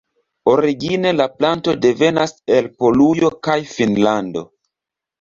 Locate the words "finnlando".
3.79-4.49